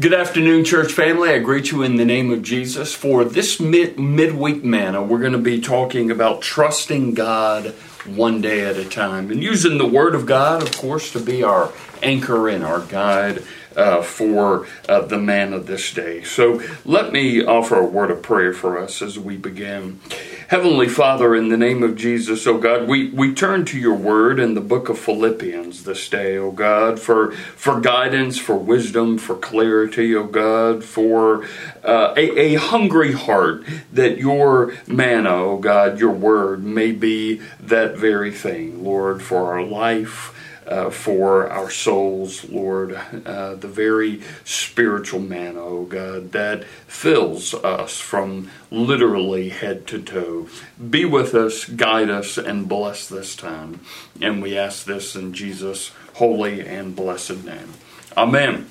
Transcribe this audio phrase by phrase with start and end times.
[0.00, 1.30] Good afternoon, church family.
[1.30, 2.92] I greet you in the name of Jesus.
[2.92, 7.66] For this mid- midweek manna, we're going to be talking about trusting God
[8.04, 11.44] one day at a time and using the Word of God, of course, to be
[11.44, 11.72] our
[12.02, 13.44] anchor and our guide
[13.76, 16.22] uh, for uh, the man of this day.
[16.22, 20.00] So let me offer a word of prayer for us as we begin.
[20.48, 24.38] Heavenly Father, in the name of Jesus, oh God, we, we turn to your word
[24.38, 29.36] in the book of Philippians this day, oh God, for, for guidance, for wisdom, for
[29.36, 31.44] clarity, oh God, for
[31.82, 37.96] uh, a, a hungry heart that your manna, oh God, your word may be that
[37.96, 40.32] very thing, Lord, for our life
[40.66, 42.94] uh, for our souls, Lord,
[43.26, 50.48] uh, the very spiritual manna, oh God, that fills us from literally head to toe.
[50.90, 53.80] Be with us, guide us, and bless this time.
[54.20, 57.74] And we ask this in Jesus' holy and blessed name.
[58.16, 58.70] Amen.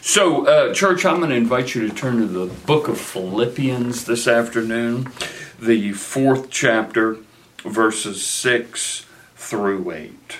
[0.00, 4.06] So, uh, church, I'm going to invite you to turn to the book of Philippians
[4.06, 5.12] this afternoon,
[5.60, 7.18] the fourth chapter,
[7.64, 9.04] verses 6
[9.36, 10.38] through 8.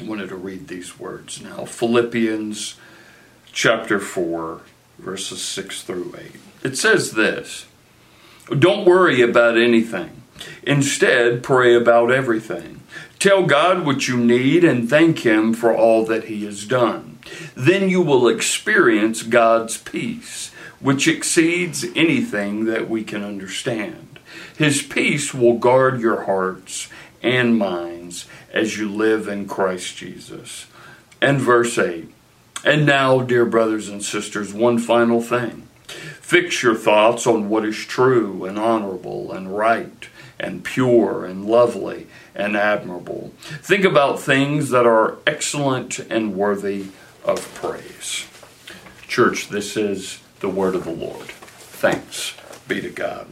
[0.00, 1.64] Wanted to read these words now.
[1.64, 2.76] Philippians
[3.52, 4.60] chapter 4,
[4.98, 6.32] verses 6 through 8.
[6.62, 7.66] It says this
[8.56, 10.22] Don't worry about anything.
[10.62, 12.82] Instead, pray about everything.
[13.18, 17.18] Tell God what you need and thank Him for all that He has done.
[17.56, 24.20] Then you will experience God's peace, which exceeds anything that we can understand.
[24.56, 26.88] His peace will guard your hearts
[27.22, 30.66] and minds as you live in Christ Jesus.
[31.20, 32.08] And verse 8.
[32.64, 35.68] And now, dear brothers and sisters, one final thing.
[35.86, 42.06] Fix your thoughts on what is true and honorable and right and pure and lovely
[42.34, 43.32] and admirable.
[43.40, 46.86] Think about things that are excellent and worthy
[47.24, 48.26] of praise.
[49.08, 51.26] Church, this is the word of the Lord.
[51.26, 52.34] Thanks
[52.68, 53.28] be to God.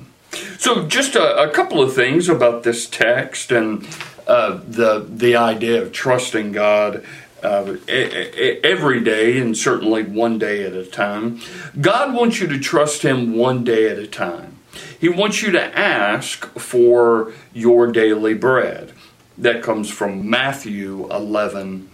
[0.59, 3.87] So, just a, a couple of things about this text and
[4.27, 7.05] uh, the the idea of trusting God
[7.43, 11.41] uh, every day and certainly one day at a time.
[11.81, 14.59] God wants you to trust Him one day at a time.
[14.99, 18.93] He wants you to ask for your daily bread.
[19.39, 21.91] That comes from Matthew 11.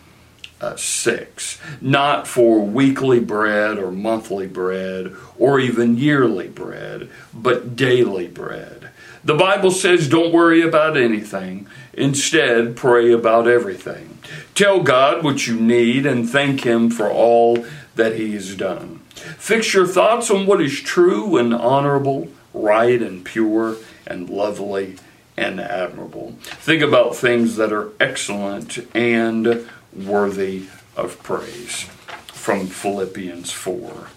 [0.63, 1.59] Uh, 6.
[1.81, 8.91] Not for weekly bread or monthly bread or even yearly bread, but daily bread.
[9.25, 11.67] The Bible says don't worry about anything.
[11.95, 14.19] Instead, pray about everything.
[14.55, 19.01] Tell God what you need and thank Him for all that He has done.
[19.15, 24.97] Fix your thoughts on what is true and honorable, right and pure and lovely
[25.37, 26.37] and admirable.
[26.43, 30.67] Think about things that are excellent and worthy
[30.97, 31.87] of praise.
[32.33, 34.09] From Philippians 4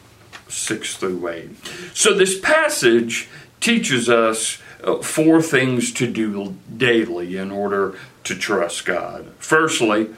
[0.48, 1.50] 6 through 8.
[1.94, 3.28] So, this passage
[3.60, 9.32] teaches us uh, four things to do daily in order to trust God.
[9.40, 10.10] Firstly,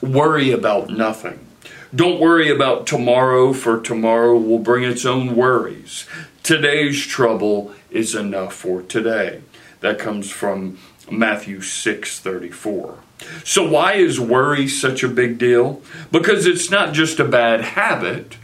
[0.00, 1.46] worry about nothing.
[1.94, 6.06] Don't worry about tomorrow, for tomorrow will bring its own worries.
[6.42, 9.42] Today's trouble is enough for today.
[9.80, 10.78] That comes from
[11.10, 12.98] Matthew 6:34.
[13.44, 15.82] So why is worry such a big deal?
[16.10, 18.36] Because it's not just a bad habit,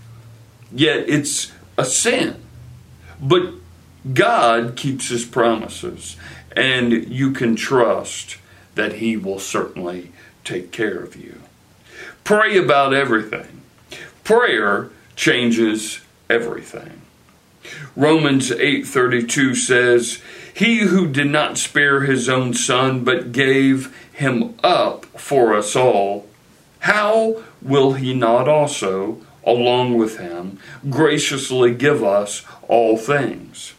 [0.73, 2.37] yet it's a sin.
[3.21, 3.55] But
[4.15, 6.17] God keeps his promises,
[6.57, 8.37] and you can trust
[8.75, 10.13] that he will certainly
[10.45, 11.43] take care of you.
[12.25, 13.61] Pray about everything.
[14.25, 16.01] Prayer changes
[16.31, 17.03] everything.
[17.97, 20.23] Romans 8:32 says,
[20.61, 26.27] "He who did not spare his own son but gave him up for us all,
[26.81, 30.59] how will he not also along with him
[30.91, 33.73] graciously give us all things?"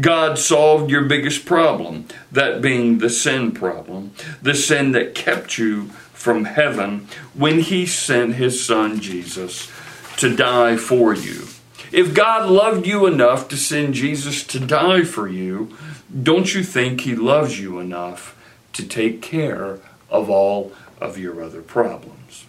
[0.00, 4.10] God solved your biggest problem, that being the sin problem,
[4.42, 9.70] the sin that kept you from heaven when He sent His Son Jesus
[10.16, 11.46] to die for you.
[11.92, 15.76] If God loved you enough to send Jesus to die for you,
[16.22, 18.36] don't you think He loves you enough
[18.72, 19.78] to take care
[20.10, 22.46] of all of your other problems?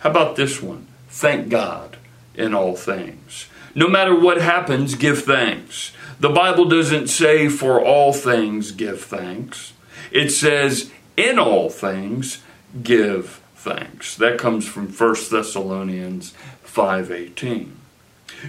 [0.00, 0.86] How about this one?
[1.08, 1.96] Thank God
[2.34, 3.46] in all things.
[3.74, 5.92] No matter what happens, give thanks.
[6.18, 9.72] The Bible doesn't say for all things give thanks.
[10.10, 12.42] It says in all things
[12.82, 14.16] give thanks.
[14.16, 16.34] That comes from 1 Thessalonians
[16.64, 17.72] 5:18.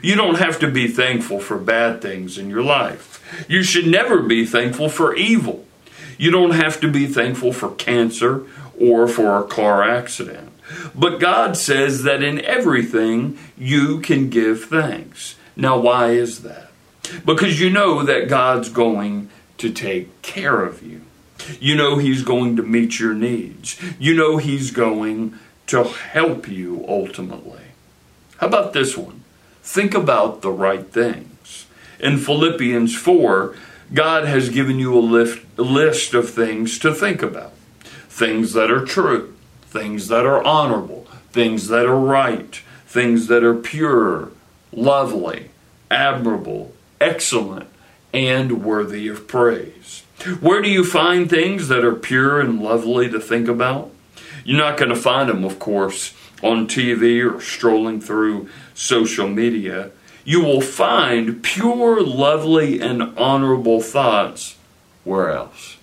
[0.01, 3.45] You don't have to be thankful for bad things in your life.
[3.47, 5.65] You should never be thankful for evil.
[6.17, 8.45] You don't have to be thankful for cancer
[8.79, 10.51] or for a car accident.
[10.95, 15.35] But God says that in everything you can give thanks.
[15.55, 16.71] Now, why is that?
[17.25, 21.01] Because you know that God's going to take care of you.
[21.59, 23.81] You know He's going to meet your needs.
[23.99, 25.37] You know He's going
[25.67, 27.61] to help you ultimately.
[28.37, 29.23] How about this one?
[29.61, 31.67] Think about the right things.
[31.99, 33.55] In Philippians 4,
[33.93, 37.53] God has given you a, lift, list of things to think about
[38.09, 43.55] things that are true, things that are honorable, things that are right, things that are
[43.55, 44.31] pure,
[44.71, 45.49] lovely,
[45.89, 47.67] admirable, excellent,
[48.13, 50.03] and worthy of praise.
[50.39, 53.91] Where do you find things that are pure and lovely to think about?
[54.43, 56.13] You're not going to find them, of course,
[56.43, 58.49] on TV or strolling through
[58.81, 59.91] social media.
[60.25, 64.57] You will find pure, lovely, and honorable thoughts
[65.03, 65.77] where else?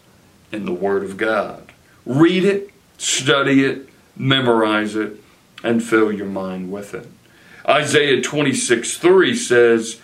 [0.50, 1.72] In the Word of God.
[2.04, 5.16] Read it, study it, memorize it,
[5.62, 7.06] and fill your mind with it.
[7.68, 10.00] Isaiah 26 3 says,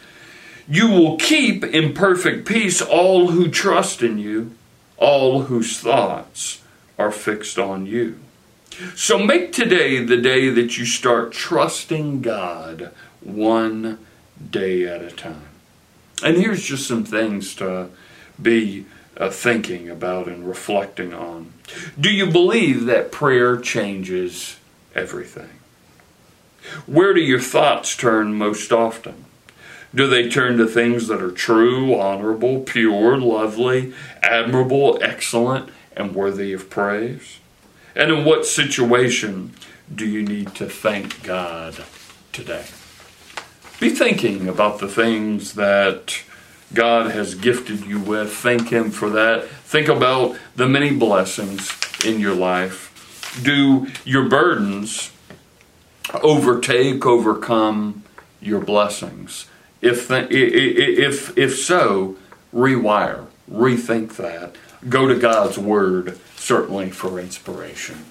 [0.69, 4.53] You will keep in perfect peace all who trust in you,
[4.99, 6.63] all whose thoughts
[6.99, 8.21] are fixed on you.
[8.97, 13.99] So make today the day that you start trusting God one
[14.51, 15.49] day at a time.
[16.23, 17.89] And here's just some things to
[18.41, 18.87] be
[19.17, 21.53] uh, thinking about and reflecting on.
[21.99, 24.57] Do you believe that prayer changes
[24.95, 25.51] everything?
[26.87, 29.25] Where do your thoughts turn most often?
[29.95, 36.53] Do they turn to things that are true, honorable, pure, lovely, admirable, excellent, and worthy
[36.53, 37.39] of praise?
[37.95, 39.53] And in what situation
[39.95, 41.85] do you need to thank God
[42.33, 42.65] today?
[43.81, 46.23] Be thinking about the things that
[46.73, 48.33] God has gifted you with.
[48.33, 49.47] Thank Him for that.
[49.47, 51.71] Think about the many blessings
[52.05, 52.91] in your life.
[53.43, 55.11] Do your burdens
[56.23, 58.03] overtake, overcome
[58.41, 59.47] your blessings?
[59.81, 62.17] If, if, if so,
[62.55, 64.57] rewire, rethink that.
[64.89, 68.05] Go to God's Word, certainly for inspiration.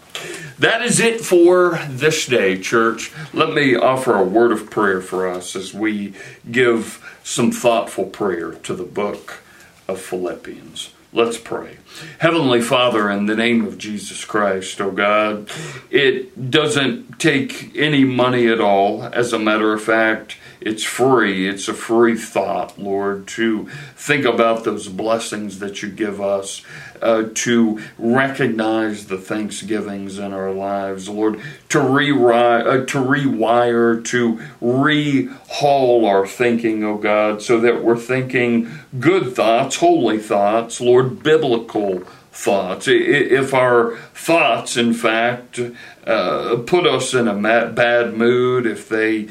[0.58, 3.12] That is it for this day, church.
[3.32, 6.16] Let me offer a word of prayer for us as we
[6.50, 9.44] give some thoughtful prayer to the book
[9.88, 10.90] of Philippians.
[11.14, 11.78] Let's pray.
[12.18, 15.48] Heavenly Father, in the name of Jesus Christ, oh God,
[15.92, 19.04] it doesn't take any money at all.
[19.04, 21.48] As a matter of fact, it's free.
[21.48, 26.64] It's a free thought, Lord, to think about those blessings that you give us,
[27.02, 31.40] uh, to recognize the thanksgivings in our lives, Lord,
[31.70, 38.72] to rewire, uh, to rewire, to rehaul our thinking, oh God, so that we're thinking
[39.00, 42.04] good thoughts, holy thoughts, Lord, biblical
[42.34, 42.88] thoughts.
[42.88, 45.60] If our thoughts, in fact,
[46.06, 49.30] uh, put us in a bad mood, if they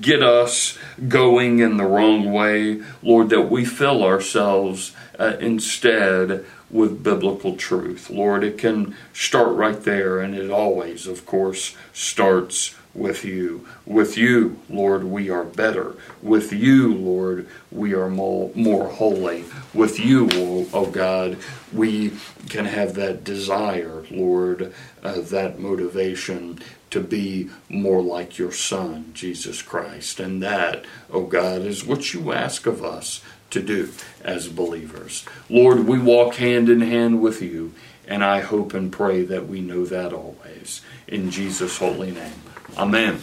[0.00, 0.78] get us
[1.08, 8.10] going in the wrong way, Lord, that we fill ourselves uh, instead with biblical truth.
[8.10, 13.66] Lord, it can start right there, and it always, of course, starts with you.
[13.86, 15.94] With you, Lord, we are better.
[16.22, 19.44] With you, Lord, we are more, more holy.
[19.72, 21.38] With you, oh, oh God,
[21.72, 22.12] we
[22.48, 24.72] can have that desire, Lord,
[25.02, 26.58] uh, that motivation
[26.90, 30.20] to be more like your Son, Jesus Christ.
[30.20, 33.90] And that, oh God, is what you ask of us to do
[34.22, 35.24] as believers.
[35.48, 37.72] Lord, we walk hand in hand with you,
[38.06, 40.82] and I hope and pray that we know that always.
[41.06, 42.51] In Jesus' holy name.
[42.76, 43.20] Amen.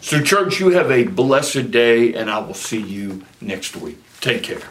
[0.00, 3.98] So, church, you have a blessed day, and I will see you next week.
[4.20, 4.62] Take care.